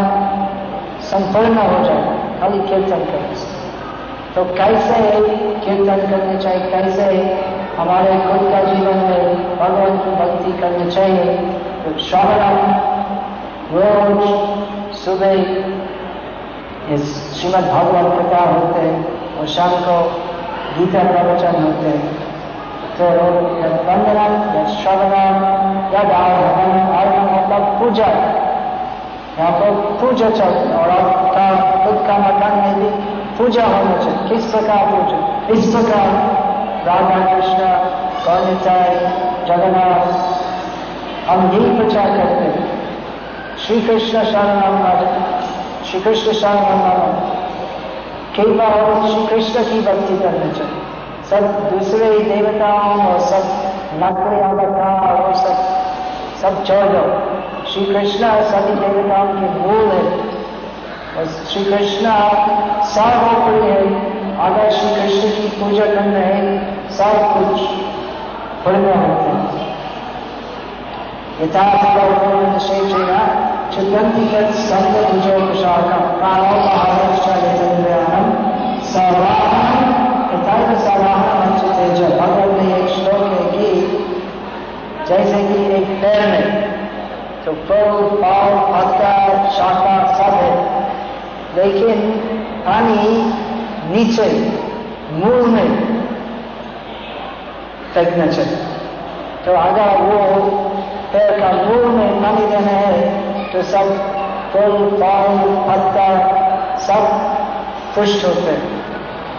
संपूर्ण 1.02 1.56
हो 1.66 1.78
जाए, 1.84 2.04
खाली 2.40 2.58
कीर्तन 2.68 3.04
करने 3.10 3.34
से 3.36 3.58
तो 4.34 4.44
कैसे 4.54 4.96
कीर्तन 5.64 6.00
करने 6.10 6.36
चाहिए? 6.38 6.64
कैसे 6.70 7.04
हमारे 7.78 8.12
खुद 8.20 8.42
का 8.52 8.60
जीवन 8.64 8.98
में 9.06 9.22
भगवान 9.58 9.96
की 9.98 10.10
भक्ति 10.16 10.52
करनी 10.60 10.90
चाहिए? 10.90 11.36
तो 11.82 11.88
श्रवण 12.00 12.56
रोज 13.72 14.22
सुबह 14.96 15.32
इस 16.94 17.04
श्रीमद 17.34 17.64
भगवत 17.68 18.06
कथा 18.18 18.42
होते 18.50 18.80
हैं 18.80 18.98
और 19.38 19.46
शाम 19.48 19.72
को 19.84 19.96
गीता 20.76 21.02
प्रवचन 21.10 21.62
होते 21.64 21.88
हैं। 21.88 22.12
तो 22.96 23.04
वंदना 23.86 24.24
या 24.54 24.64
श्रवण 24.72 25.12
या 25.92 26.02
आराधन 26.16 26.72
आराधन 26.96 27.29
मतलब 27.60 27.78
पूजा। 27.80 28.06
यहाँ 29.38 29.50
पर 29.52 29.70
पूजा 30.00 30.28
चलते 30.30 30.72
और 30.74 30.90
आपका 30.90 31.44
खुद 31.84 32.06
का 32.06 32.16
मकान 32.18 32.58
में 32.58 32.74
भी 32.74 32.88
पूजा 33.38 33.64
होना 33.64 33.96
चाहिए। 33.96 34.28
किस 34.28 34.50
प्रकार 34.50 34.86
पूजा? 34.86 35.18
इस 35.48 35.74
प्रकार 35.74 36.06
राधा 36.86 37.34
कृष्ण 37.34 37.68
कौनिताय 38.24 38.94
जगन्नाथ, 39.46 40.12
हम 41.28 41.50
यही 41.52 41.76
प्रचार 41.76 42.06
करते 42.06 42.44
हैं। 42.44 42.68
श्री 43.58 43.80
कृष्ण 43.80 44.24
शरण 44.24 44.58
श्री 45.84 46.00
कृष्ण 46.00 46.32
शरण 46.32 46.78
केवल 48.36 49.08
श्री 49.08 49.26
कृष्ण 49.26 49.62
की 49.64 49.80
भक्ति 49.80 50.18
करना 50.18 50.52
चाहिए। 50.52 50.80
सब 51.30 51.70
दूसरे 51.70 52.18
देवताओं 52.18 53.06
और 53.06 53.18
सब 53.20 53.42
नकली 53.94 54.40
अवतार 54.40 55.22
और 55.22 55.34
सब 55.34 55.56
सब 56.42 56.64
छोड़ 56.64 56.86
दो। 56.86 57.29
श्री 57.72 57.84
कृष्ण 57.84 58.42
सभी 58.42 58.74
देवताओं 58.74 59.26
के 59.26 59.44
मूल 59.60 59.88
है। 59.88 60.20
और 61.18 61.26
श्री 61.26 61.64
कृष्ण 61.64 62.10
सर्वोपरि 62.82 63.66
है। 63.66 64.38
अगर 64.38 64.70
श्री 64.70 64.94
कृष्ण 64.94 65.28
की 65.28 65.48
पूजा 65.48 65.84
करना 65.84 66.00
है, 66.00 66.66
सब 66.90 67.04
कुछ 67.04 67.60
पुण्य 68.64 68.78
होते 68.78 68.98
हैं। 68.98 69.76
यथार्थेन 71.42 72.56
क्षुद्रन्ति 73.70 74.36
यत् 74.36 74.54
सप्तभुजोपशाखं 74.54 76.18
प्राणोपहारश्चलितन्द्रयाणं 76.18 78.82
सवाहनं 78.82 80.28
तथैव 80.28 80.78
सवाहनमच्युते 80.78 81.94
च 81.94 82.20
भगवत 82.20 82.62
में 82.62 82.78
एक 82.78 82.88
श्लोक 82.88 83.14
है 83.14 83.50
कि 83.50 83.98
जैसे 85.08 85.32
कि 85.32 85.74
एक 85.74 85.88
पेड़ 85.88 86.26
में 86.26 86.69
तो 87.44 87.52
फल 87.52 88.16
पाव 88.16 88.56
पत्ता 88.72 89.12
शाखा 89.50 89.94
सब 90.14 90.34
है। 90.34 90.54
लेकिन 91.56 92.10
पानी 92.66 92.96
नीचे, 93.92 94.26
मूल 95.12 95.46
में 95.46 95.70
फेंकना 97.94 98.26
चाहिए। 98.26 98.58
तो 99.46 99.52
अगर 99.52 100.02
वो 100.02 100.50
पेड़ 101.12 101.40
का 101.40 101.52
मूल 101.52 101.86
में 101.86 102.22
पानी 102.22 102.46
देना 102.46 102.72
है 102.72 103.52
तो 103.52 103.62
सब 103.62 103.96
फूल 104.52 104.88
फल 104.90 105.38
पत्ता 105.68 106.06
सब 106.78 107.08
पुष्ट 107.94 108.24
होते 108.26 108.50
हैं। 108.50 108.80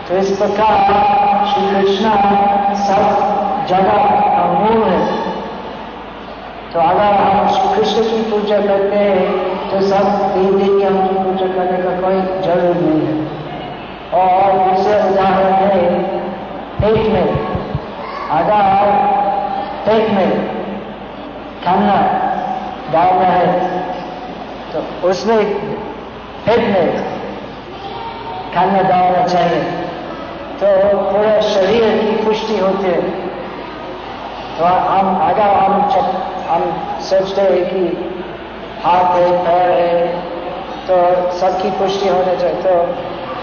तो 0.07 0.17
इस 0.17 0.37
प्रकार 0.37 1.45
श्री 1.45 1.67
कृष्णा 1.71 2.15
सब 2.85 3.03
जगह 3.67 4.05
का 4.27 4.45
मूल 4.51 4.83
है। 4.83 5.30
तो 6.73 6.79
अगर 6.79 7.07
हम 7.13 7.73
कृष्ण 7.75 8.03
की 8.03 8.21
पूजा 8.31 8.57
करते 8.57 8.97
हैं 8.97 9.23
तो 9.69 9.79
सब 9.87 10.05
तीन 10.33 10.57
दिन 10.57 10.77
की 10.79 11.15
पूजा 11.15 11.47
करने 11.55 11.77
का 11.83 11.95
कोई 12.01 12.19
ज़रूर 12.43 12.75
नहीं 12.77 13.01
है। 13.07 13.15
और 14.19 14.53
दूसरे 14.59 14.95
उदाहरण 15.09 15.53
है 15.63 15.81
पेट 16.79 17.07
में 17.13 17.27
अगर 18.37 18.91
पेट 19.85 20.09
में 20.11 20.31
खाना 21.63 21.97
डालना 22.93 23.27
है 23.27 23.47
तो 24.73 24.83
उसमें 25.09 25.41
पेट 26.45 26.63
में 26.67 26.87
खाना 28.55 28.81
डालना 28.89 29.25
चाहिए। 29.27 29.61
तो 30.61 30.67
पूरे 31.01 31.41
शरीर 31.43 31.83
की 31.99 32.15
पुष्टि 32.25 32.57
होती 32.57 32.87
है। 32.87 33.29
तो 34.57 34.65
हम 34.65 35.07
अगर 35.21 35.49
हम 35.53 35.73
हम 36.49 36.63
सोचते 37.01 37.41
हैं 37.41 37.63
कि 37.65 37.83
हाथ 38.83 39.15
है, 39.15 39.31
पैर 39.45 39.69
है 39.71 40.07
तो 40.87 40.95
सबकी 41.39 41.69
पुष्टि 41.79 42.07
होना 42.09 42.33
चाहिए। 42.35 42.61
तो 42.63 42.73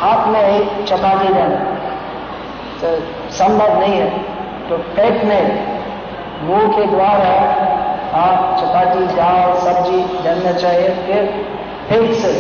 हाथ 0.01 0.27
में 0.29 0.41
एक 0.41 0.85
चपाती 0.89 1.33
देना 1.35 1.59
तो 2.81 2.89
संभव 3.35 3.79
नहीं 3.81 3.95
है। 3.95 4.09
तो 4.69 4.79
पेट 4.97 5.25
में 5.25 5.43
मुँह 6.43 6.67
के 6.73 6.87
द्वारा 6.87 7.33
आप 8.19 8.59
चपाती, 8.59 9.07
दाल, 9.17 9.55
सब्ज़ी 9.61 10.01
डालना 10.25 10.53
चाहिए। 10.59 10.89
फिर 11.07 11.23
पेट 11.89 12.15
से 12.17 12.33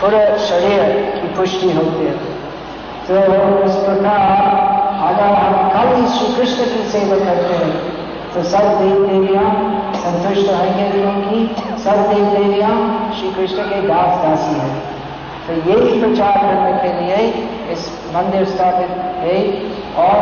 पूरे 0.00 0.22
शरीर 0.46 0.82
की 1.14 1.28
पुष्टि 1.36 1.70
होती 1.72 2.06
है। 2.06 2.16
तो 3.06 3.14
इस 3.64 3.76
प्रकार 3.76 4.43
श्री 6.14 6.34
कृष्ण 6.34 6.64
की 6.64 6.88
सेवा 6.88 7.16
करते 7.24 7.64
हैं। 7.64 8.04
तो 8.34 8.42
सब 8.42 8.58
देव 8.58 9.06
देवियाँ, 9.06 9.50
संतुष्ट 9.94 10.50
होंगे 10.50 10.88
क्योंकि 10.90 11.56
सब 11.82 11.96
देव 12.08 12.24
देवियाँ 12.24 12.74
श्री 13.18 13.30
कृष्ण 13.30 13.56
के 13.56 13.80
दास 13.88 14.22
दासी 14.22 14.54
है। 14.60 14.94
तो 15.46 15.52
यही 15.70 16.00
प्रचार 16.00 16.36
करने 16.36 16.72
के 16.78 16.90
लिए 17.00 17.16
इस 17.72 17.88
मंदिर 18.16 18.44
स्थापित 18.44 18.90
है 19.24 19.36
और 20.04 20.16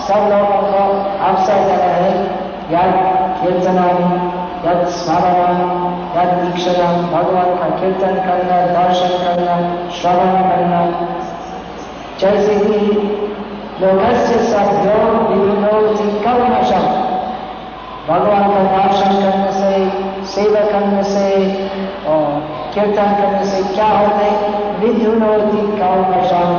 सब 0.00 0.26
लोगों 0.32 0.62
को 0.72 0.82
अवसर 1.24 1.64
देना 1.64 1.92
है। 1.94 2.12
यद 2.70 2.94
कीर्तनानी, 3.40 4.14
यद 4.68 4.86
स्मरण 4.88 5.60
यद 6.16 6.28
दीक्षण 6.34 6.72
भगवान 7.12 7.54
का 7.54 7.68
कीर्तन 7.80 8.14
करना, 8.14 8.56
दर्शन 8.66 9.08
करना, 9.08 9.56
श्रवण 9.90 10.32
करना। 10.50 10.80
जैसे 12.20 12.54
कि 12.54 12.78
लोकस्य 13.80 14.36
सभ्यो 14.44 15.00
विभिन्नोति 15.22 16.04
कर्मशम 16.20 16.84
भगवान 18.06 18.44
का 18.50 18.60
दर्शन 18.68 19.16
करने 19.16 19.50
से 19.54 20.24
सेवा 20.30 20.60
करने 20.68 21.02
से 21.04 21.26
और 22.10 22.38
कीर्तन 22.74 23.12
करने 23.18 23.44
से 23.46 23.62
क्या 23.74 23.88
होते 23.88 24.30
विधुनोति 24.78 25.66
कर्मशम 25.72 26.54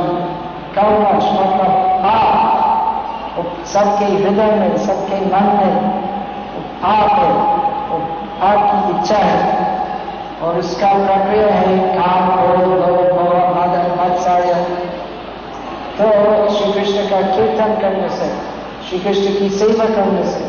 कर्मश 0.76 1.26
मतलब 1.32 1.72
पाप 2.04 2.48
सबके 3.72 4.04
हृदय 4.06 4.52
में 4.60 4.76
सबके 4.84 5.20
मन 5.26 5.50
में 5.56 5.74
पाप 6.82 7.18
है 7.18 7.32
पाप 8.38 8.70
की 8.70 8.98
इच्छा 8.98 9.18
है 9.24 9.66
और 10.42 10.58
उसका 10.58 10.92
प्रक्रिया 10.96 11.54
है 11.54 11.78
काम 11.94 12.30
मोह 13.10 13.38
मदन 13.54 13.94
मत्सर्य 14.00 14.54
तो 15.98 16.08
कृष्ण 16.88 17.10
का 17.10 17.20
कीर्तन 17.20 17.80
करने 17.80 18.08
से 18.08 18.26
श्री 18.88 18.98
कृष्ण 18.98 19.40
की 19.40 19.48
सेवा 19.48 19.84
करने 19.84 20.22
से 20.22 20.40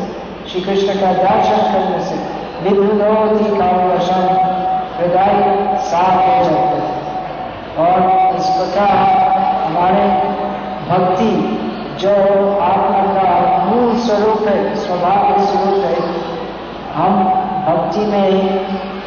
श्री 0.50 0.60
कृष्ण 0.60 1.00
का 1.00 1.12
दर्शन 1.12 1.56
करने 1.72 2.04
से 2.04 2.14
विभुनोधि 2.62 3.44
कामवशम 3.44 4.24
हृदय 4.98 5.76
साफ़ 5.80 6.22
हो 6.22 6.44
जाते 6.44 6.76
हैं। 6.76 7.00
और 7.76 8.36
इस 8.36 8.46
प्रकार 8.46 8.96
हमारे 9.64 10.06
भक्ति 10.90 11.30
जो 12.00 12.10
आत्मा 12.60 13.12
का 13.14 13.64
मूल 13.64 13.96
स्वरूप 13.96 14.48
है, 14.48 14.76
स्वभाव 14.76 15.46
स्वरूप 15.46 15.84
है, 15.84 16.00
हम 16.94 17.24
भक्ति 17.68 18.00
में 18.00 18.30
ही 18.30 18.48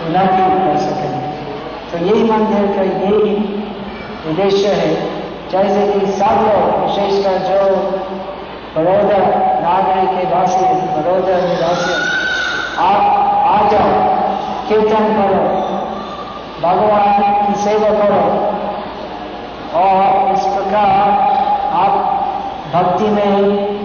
उन्नति 0.06 0.67
कर 0.67 0.78
सकेंगे। 0.78 1.34
तो 1.91 2.06
यही 2.06 2.32
मंदिर 2.32 2.76
का 2.76 2.84
यही 2.84 3.36
उद्देश्य 4.30 4.67
है। 4.67 5.12
जैसे 5.54 6.00
कि 6.00 6.06
सब 6.08 6.26
लोग 6.26 6.84
विशेषकर 6.84 7.32
जो 7.32 7.76
बड़ौदा 8.76 9.18
नागरिक 9.60 10.10
के 10.10 10.36
वासी 10.36 10.66
बड़ौदा 10.66 11.36
निवासी 11.36 11.94
आप 12.78 13.02
आ 13.48 13.70
जाओ, 13.70 13.92
कीर्तन 14.70 15.06
करो, 15.13 15.44
भगवान 16.62 17.46
की 17.46 17.62
सेवा 17.62 17.89
करो, 17.89 18.24
और 19.80 20.34
इस 20.34 20.39
प्रकार 20.39 21.12
आप 21.74 22.26
भक्ति 22.74 23.06
में 23.06 23.38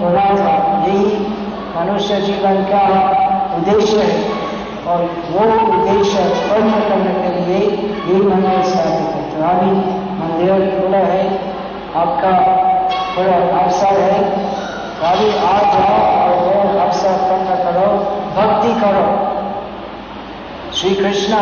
उड़ा 0.02 0.34
जाओ। 0.34 0.88
यही 0.88 1.26
मनुष्य 1.76 2.20
जीवन 2.20 2.56
का 2.62 2.82
उद्देश्य 3.56 3.96
है, 3.96 4.22
और 4.86 5.02
वो 5.30 5.44
उद्देश्य 5.78 6.18
पूर्ण 6.18 6.70
करने 6.70 7.14
के 7.14 7.40
लिए 7.40 7.68
यही 8.08 8.22
मंदिर 8.22 8.62
स्थापित 8.62 9.16
है। 9.16 9.30
तो 9.30 9.66
मंदिर 10.24 10.80
खुला 10.80 10.98
है। 10.98 11.47
आपका 11.98 12.30
पूरा 13.14 13.36
अवसर 13.58 14.00
है। 14.00 14.22
अभी 15.08 15.28
आ 15.38 15.56
जाओ 15.72 15.98
और 16.18 16.34
वो 16.38 16.78
अवसर 16.80 17.16
पूर्ण 17.22 17.56
करो, 17.64 17.88
भक्ति 18.36 18.72
करो। 18.80 19.06
श्री 20.74 20.94
कृष्ण 20.94 21.34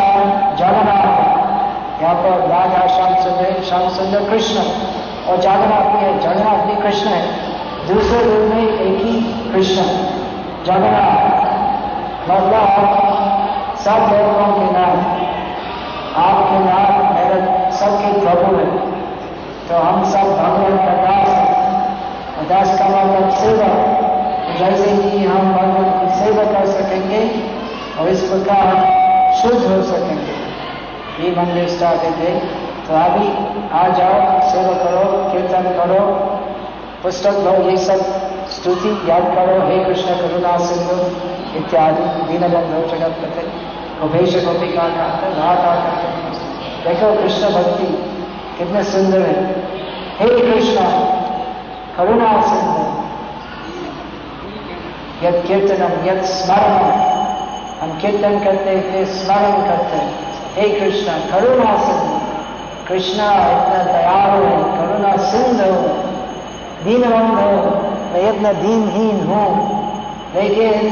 जगन्नाथ, 0.55 2.01
यहाँ 2.01 2.15
पर 2.15 2.47
राधा 2.49 2.85
श्याम 2.87 3.15
सुंदर 3.15 3.63
श्याम 3.63 3.89
सुंदर 3.89 4.29
कृष्ण 4.29 4.63
और 5.27 5.37
जगन्नाथ 5.37 5.89
भी 5.91 6.05
है 6.05 6.19
जगन्नाथ 6.19 6.65
भी 6.65 6.75
कृष्ण 6.81 7.09
है। 7.09 7.21
दूसरे 7.87 8.23
रूप 8.23 8.53
में 8.53 8.63
एक 8.63 9.05
ही 9.05 9.13
कृष्ण, 9.51 9.83
जगन्नाथ। 10.65 11.45
मतलब 12.29 12.67
सब 13.77 13.99
लोगों 14.11 14.47
के 14.53 14.71
नाम, 14.71 14.97
आपके 16.23 16.59
नाम, 16.59 17.13
मेरे 17.15 17.71
सबके 17.71 18.11
प्रभु 18.19 18.55
है। 18.55 18.96
तो 19.69 19.77
हम 19.77 20.03
सब 20.11 20.27
भगवान 20.35 20.75
का 20.79 20.93
दास 20.97 21.29
दास 22.49 22.69
का 22.79 22.87
मतलब 22.87 23.29
सेवा। 23.37 23.67
जैसे 24.59 24.91
कि 24.99 25.23
हम 25.25 25.51
भगवान 25.53 25.89
की 25.95 26.19
सेवा 26.19 26.43
कर 26.51 26.67
सकेंगे 26.69 27.19
और 27.99 28.09
इस 28.09 28.21
प्रकार 28.23 28.69
शुद्ध 29.41 29.59
हो 29.63 29.81
सकेंगे। 29.83 30.35
ये 31.19 31.35
मंदिर 31.37 31.67
स्टार्ट 31.69 32.01
है 32.21 32.31
तो 32.87 32.93
अभी 32.95 33.27
आ 33.75 33.87
जाओ, 33.89 34.17
सेवा 34.49 34.73
करो, 34.75 35.05
कीर्तन 35.31 35.69
करो, 35.77 36.03
पुस्तक 37.03 37.39
लो, 37.45 37.53
ये 37.69 37.77
सब 37.85 38.03
स्तुति 38.51 38.91
याद 39.09 39.25
करो, 39.35 39.55
हे 39.67 39.83
कृष्ण 39.85 40.15
करुणा 40.17 40.57
सिंधु 40.67 40.97
इत्यादि, 41.59 42.05
दीनबंधु 42.27 42.79
जगत 42.89 43.17
पते 43.21 43.43
गोपेश 43.99 44.43
गोपिका 44.45 44.87
का 44.95 45.07
राधा 45.35 45.73
का 45.77 45.95
देखो 46.83 47.13
कृष्ण 47.21 47.49
भक्ति। 47.53 48.16
कितने 48.57 48.83
सुंदर 48.83 49.21
है। 49.21 49.55
हे 50.19 50.27
कृष्ण, 50.27 50.81
करुणा 51.97 52.41
सिंधु 52.41 52.97
यद 55.25 55.45
कीर्तनम, 55.47 56.07
यद 56.07 56.23
स्मरण 56.23 56.83
हम 57.81 57.99
कीर्तन 57.99 58.39
करते 58.39 58.69
हैं, 58.69 59.05
स्मरण 59.05 59.67
करते 59.67 59.97
हैं। 59.97 60.13
हे 60.55 60.69
कृष्णा, 60.69 61.13
करुणा 61.13 61.77
सिंधु 61.77 62.17
कृष्णा, 62.87 63.25
इतना 63.25 63.83
दयालु 63.83 64.45
है, 64.45 64.57
करुणा 64.57 65.17
सिंधु 65.17 65.73
हो, 65.73 66.07
मैं 68.13 68.35
इतना 68.35 68.53
दीनहीन 68.53 69.27
हूँ। 69.27 69.77
लेकिन 70.35 70.91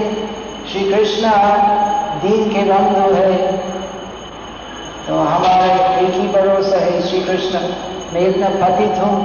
श्री 0.71 0.91
कृष्ण 0.91 1.29
दीन 2.21 2.49
के 2.49 2.61
बंधु 2.61 3.15
है। 3.15 3.55
तो 5.07 5.15
हमारे 5.15 5.73
एक 5.97 6.13
ही 6.13 6.27
भरोसा 6.33 6.77
है 6.79 7.01
श्री 7.01 7.19
कृष्ण 7.23 7.59
मैं 8.13 8.21
इतना 8.21 8.47
पतित 8.61 9.01
हूँ, 9.01 9.17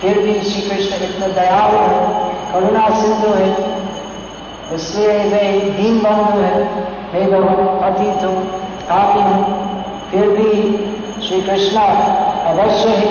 फिर 0.00 0.18
भी 0.18 0.34
श्री 0.40 0.60
कृष्ण 0.62 1.04
इतना 1.04 1.28
दयालु 1.34 1.78
है, 1.78 2.00
करुणा 2.52 2.88
सिंधु 3.00 3.32
है। 3.32 3.48
इसलिए 4.74 5.16
मैं 5.24 5.48
दीन 5.76 5.98
बंधु 6.00 6.38
है, 6.40 6.60
मैं 7.12 7.24
बहुत 7.32 7.80
पतित 7.82 8.24
हूँ 8.24 8.44
काफ़ी 8.88 9.20
हूँ, 9.22 9.42
फिर 10.10 10.28
भी 10.30 10.50
श्री 11.26 11.40
कृष्ण 11.42 11.76
अवश्य 12.46 12.96
ही 12.96 13.10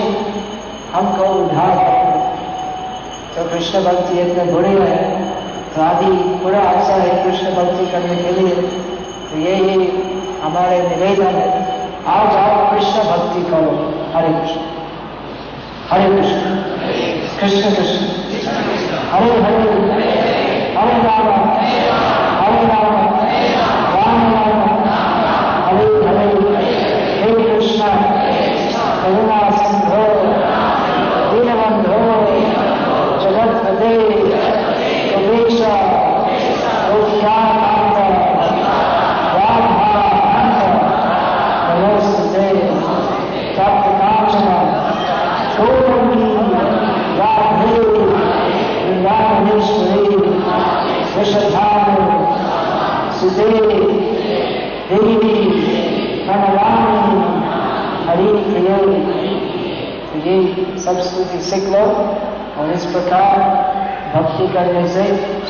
हमको 0.92 1.28
करेंगे। 1.46 2.24
तो 3.34 3.48
कृष्ण 3.50 3.84
भक्ति 3.84 4.20
इतने 4.20 4.44
बुरे 4.52 4.68
है 4.80 4.98
तो 5.74 5.82
आदि 5.82 6.12
पूरा 6.42 6.60
अवसर 6.62 7.00
है 7.00 7.22
कृष्ण 7.24 7.54
भक्ति 7.54 7.86
करने 7.86 8.16
के 8.16 8.30
लिए। 8.32 8.54
तो 9.28 9.38
यही 9.38 9.88
हमारे 10.42 10.78
निवेदन 10.88 11.34
है। 11.36 11.65
आओ 12.06 12.26
जाओ 12.32 12.70
कृष्ण 12.70 13.04
भक्ति 13.10 13.40
करो। 13.50 13.70
हरे 14.14 14.28
कृष्ण। 14.28 14.60
हरे 15.90 16.06
कृष्ण। 16.16 16.38
कृष्ण 17.40 17.74
कृष्ण। 17.74 18.04
हरे 19.12 19.30
हरे। 19.42 19.58
हरे 20.76 20.96
राम। 21.06 21.28
हरे 22.42 22.66
राम। 22.66 23.06
राम 23.96 24.20
राम 24.32 24.60
हरे 25.66 25.86
हरे 26.06 26.26
हे 27.20 27.30
कृष्ण 27.42 27.86
करुणा 29.02 29.38
सिंधो 29.56 30.02
दीनबंधो 31.30 31.98
जगतपते 33.22 33.92
कपीश 35.10 35.60
नमस्ते 41.78 42.48
तप्त 43.56 43.86
कांचन 44.00 44.48
गौरवी 45.58 46.26
राधे 47.18 47.78
वृंदावनेश्वरी 48.84 50.16
विषधानु 51.16 52.06
सुदे 53.18 53.50
देवी 54.88 55.36
प्रणवामी 56.26 57.16
हरि 58.08 58.28
प्रिय 58.48 58.68
तो 60.10 60.18
ये 60.26 60.34
सब 60.80 61.00
स्तुति 61.00 61.38
सीख 61.44 61.64
लो 61.72 61.84
और 62.58 62.72
इस 62.74 62.84
प्रकार 62.86 63.32
भक्ति 64.14 64.46
करने 64.48 64.84
से 64.88 65.04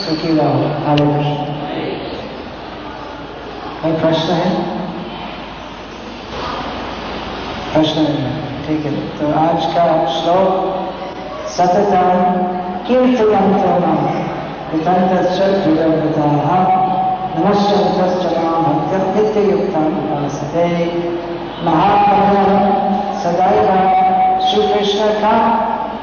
सुखी 0.04 0.36
रहो 0.38 0.70
हरे 0.86 1.06
कृष्ण 1.12 1.54
कोई 3.82 3.92
प्रश्न 4.00 4.32
है 4.32 4.50
प्रश्न 7.76 8.02
ठीक 8.66 8.84
है 8.86 8.90
तो 9.16 9.30
आज 9.38 9.64
का 9.72 9.82
श्लोक 10.12 10.52
सततम 11.48 12.20
कीर्तयंतो 12.86 13.72
कृतंतश्चुरवृताः 14.70 16.48
नमश्चंतश्च 17.34 18.24
माँ 18.38 18.54
भक्त्या 18.62 19.00
नित्ययुक्तान् 19.16 19.98
उपासते। 19.98 20.64
महाप्रभु 21.66 22.56
सदैव 23.20 23.68
श्री 24.46 24.62
कृष्ण 24.72 25.10
का 25.20 25.34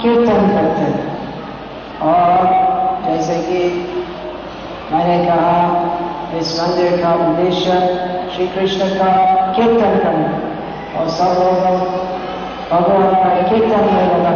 कीर्तन 0.01 0.47
करते। 0.53 0.87
और 2.11 2.37
जैसे 3.07 3.41
कि 3.41 3.61
मैंने 4.93 5.17
कहा, 5.25 5.57
इस 6.37 6.55
मंदिर 6.61 7.03
का 7.03 7.13
उद्देश्य 7.27 7.83
श्री 8.35 8.47
कृष्ण 8.47 8.95
का 8.95 9.11
कीर्तन 9.51 9.99
करना। 9.99 10.52
और 10.97 11.09
सब 11.09 11.37
लोग 11.39 12.01
भगवान 12.71 13.13
का 13.13 13.41
कीर्तन 13.49 13.85
में 13.93 14.03
लगा 14.09 14.33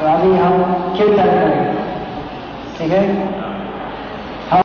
और 0.00 0.06
अभी 0.06 0.36
हम 0.36 0.94
कीर्तन 0.96 1.30
करें 1.40 1.78
ठीक 2.78 2.92
है? 2.92 3.29